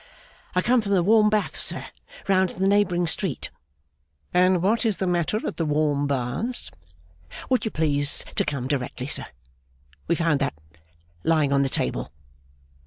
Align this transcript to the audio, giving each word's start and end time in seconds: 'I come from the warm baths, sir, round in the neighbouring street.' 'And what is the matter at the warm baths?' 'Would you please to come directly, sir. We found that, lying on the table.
'I 0.55 0.63
come 0.63 0.81
from 0.81 0.93
the 0.93 1.03
warm 1.03 1.29
baths, 1.29 1.61
sir, 1.61 1.85
round 2.27 2.49
in 2.49 2.59
the 2.59 2.67
neighbouring 2.67 3.05
street.' 3.05 3.51
'And 4.33 4.63
what 4.63 4.83
is 4.83 4.97
the 4.97 5.05
matter 5.05 5.39
at 5.45 5.57
the 5.57 5.63
warm 5.65 6.07
baths?' 6.07 6.71
'Would 7.51 7.65
you 7.65 7.69
please 7.69 8.25
to 8.35 8.43
come 8.43 8.67
directly, 8.67 9.05
sir. 9.05 9.27
We 10.07 10.15
found 10.15 10.39
that, 10.39 10.55
lying 11.23 11.53
on 11.53 11.61
the 11.61 11.69
table. 11.69 12.11